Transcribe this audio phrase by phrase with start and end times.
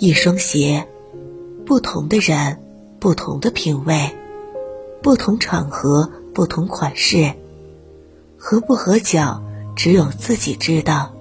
[0.00, 0.86] 一双鞋，
[1.66, 2.62] 不同的人，
[3.00, 4.14] 不同的品味，
[5.02, 7.32] 不同场合，不同款式，
[8.36, 9.42] 合不合脚，
[9.74, 11.12] 只有自己知道。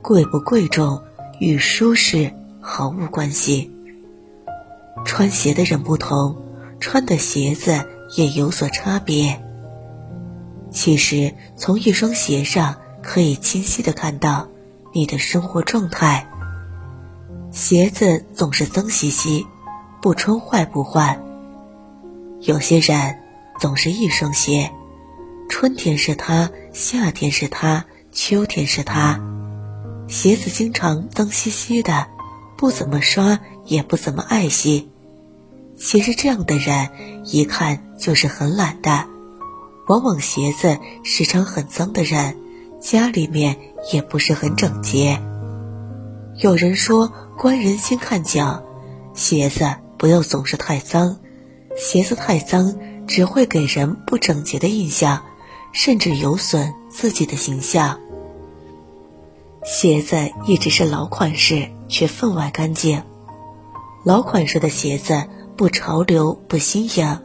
[0.00, 1.02] 贵不贵重，
[1.40, 3.72] 与舒适毫无关系。
[5.04, 6.36] 穿鞋的人不同，
[6.78, 7.84] 穿的鞋子
[8.14, 9.42] 也有所差别。
[10.70, 14.46] 其实，从一双鞋上可以清晰的看到
[14.92, 16.30] 你的生活状态。
[17.54, 19.46] 鞋子总是脏兮兮，
[20.02, 21.22] 不穿坏不换。
[22.40, 23.20] 有些人
[23.60, 24.72] 总是一双鞋，
[25.48, 29.20] 春天是他，夏天是他，秋天是他。
[30.08, 32.08] 鞋子经常脏兮兮的，
[32.56, 34.90] 不怎么刷，也不怎么爱惜。
[35.78, 36.90] 其实这样的人
[37.24, 39.06] 一看就是很懒的。
[39.86, 42.36] 往往鞋子时常很脏的人，
[42.80, 43.56] 家里面
[43.92, 45.22] 也不是很整洁。
[46.36, 47.12] 有人说。
[47.36, 48.62] 观人心看脚，
[49.12, 51.18] 鞋子不要总是太脏，
[51.76, 55.20] 鞋子太脏只会给人不整洁的印象，
[55.72, 57.98] 甚至有损自己的形象。
[59.64, 63.02] 鞋子一直是老款式，却分外干净。
[64.04, 65.24] 老款式的鞋子
[65.56, 67.18] 不潮流不新颖，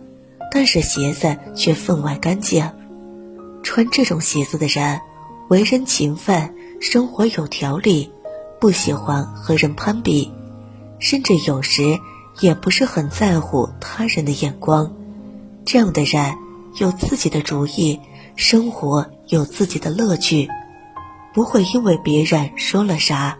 [0.51, 2.67] 但是鞋子却分外干净。
[3.61, 4.99] 穿这种鞋子的人，
[5.49, 8.11] 为人勤奋，生活有条理。
[8.59, 10.31] 不喜欢和人攀比，
[10.99, 11.99] 甚至有时
[12.41, 14.93] 也不是很在乎他人的眼光。
[15.65, 16.35] 这样的人
[16.77, 17.99] 有自己的主意，
[18.35, 20.49] 生活有自己的乐趣，
[21.33, 23.37] 不会因为别人说了啥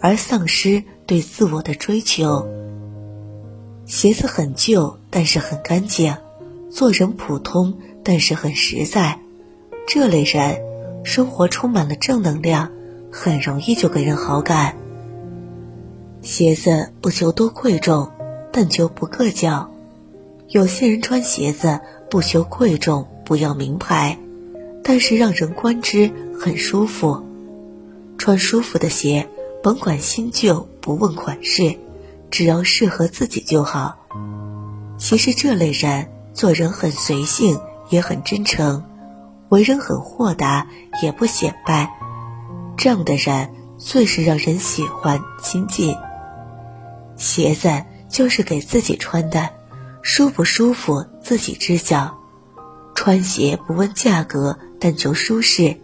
[0.00, 2.46] 而丧失对自我的追求。
[3.86, 6.14] 鞋子很旧，但是很干净；
[6.70, 9.18] 做人普通，但是很实在。
[9.86, 10.60] 这类人
[11.02, 12.70] 生活充满了正能量。
[13.10, 14.76] 很容易就给人好感。
[16.22, 18.10] 鞋子不求多贵重，
[18.52, 19.70] 但求不硌脚。
[20.48, 21.80] 有些人穿鞋子
[22.10, 24.18] 不求贵重，不要名牌，
[24.82, 27.24] 但是让人观之很舒服。
[28.18, 29.28] 穿舒服的鞋，
[29.62, 31.78] 甭管新旧，不问款式，
[32.30, 33.96] 只要适合自己就好。
[34.98, 37.58] 其实这类人做人很随性，
[37.88, 38.84] 也很真诚，
[39.48, 40.66] 为人很豁达，
[41.02, 41.90] 也不显摆。
[42.80, 45.94] 这样的人最是让人喜欢亲近。
[47.14, 49.50] 鞋子就是给自己穿的，
[50.00, 52.18] 舒不舒服自己知晓。
[52.94, 55.78] 穿鞋不问价格，但求舒适。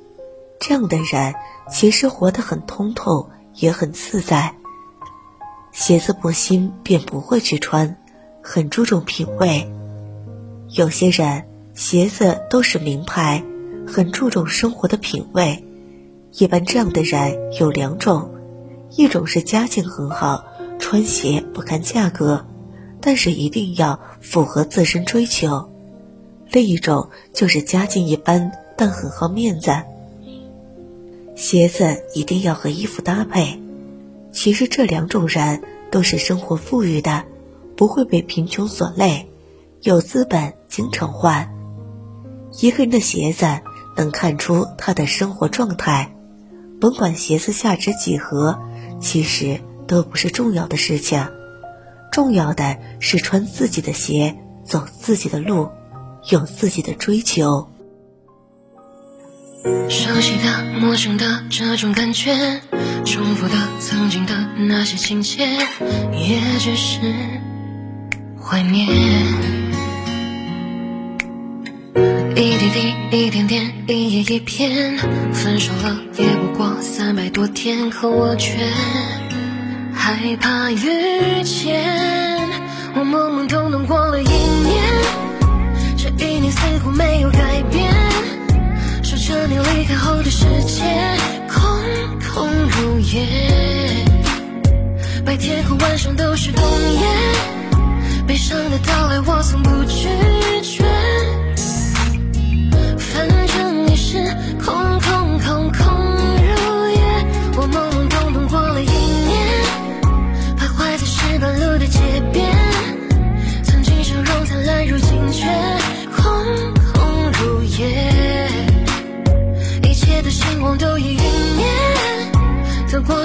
[0.59, 1.35] 这样的人
[1.71, 4.55] 其实活得很通透，也很自在。
[5.73, 7.95] 鞋子不新便不会去穿，
[8.43, 9.71] 很注重品味。
[10.71, 13.45] 有些人鞋子都是名牌，
[13.87, 15.63] 很注重生活的品味。
[16.39, 18.31] 一般这样的人有两种，
[18.91, 20.45] 一种是家境很好，
[20.79, 22.45] 穿鞋不看价格，
[23.01, 25.67] 但是一定要符合自身追求；
[26.51, 29.71] 另一种就是家境一般，但很好面子，
[31.35, 33.59] 鞋子一定要和衣服搭配。
[34.31, 37.25] 其实这两种人都是生活富裕的，
[37.79, 39.27] 不会被贫穷所累，
[39.81, 41.51] 有资本经常换。
[42.61, 43.47] 一个人的鞋子
[43.97, 46.13] 能看出他的生活状态。
[46.81, 48.59] 甭管鞋子价值几何，
[49.01, 51.29] 其实都不是重要的事情，
[52.13, 55.71] 重要的是穿自己的鞋，走自己的路，
[56.31, 57.69] 有自己的追求。
[59.89, 62.61] 熟悉的、陌生的这种感觉，
[63.05, 65.47] 重复的、曾经的那些情节，
[66.13, 67.01] 也只是
[68.41, 68.87] 怀念。
[72.37, 74.99] 一滴滴，一点点，一页一篇，
[75.33, 78.57] 分手了也过三百多天，可我却
[79.95, 81.85] 害怕遇见。
[82.95, 84.83] 我懵懵懂懂过了一年，
[85.99, 87.93] 这一年似乎没有改变，
[89.03, 90.83] 说着你离开后的世界
[91.47, 91.63] 空
[92.27, 93.27] 空如也，
[95.27, 97.07] 白天和晚上都是冬夜，
[98.27, 100.09] 悲伤的到来我从不拒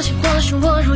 [0.01, 0.95] 结果是我如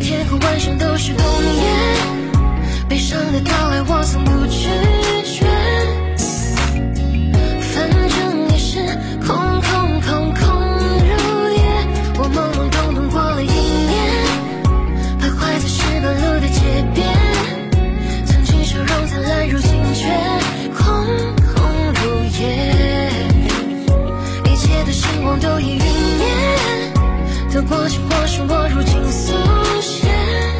[0.00, 0.89] 天和晚上都
[28.32, 29.32] 是我如今苏
[29.80, 30.59] 醒。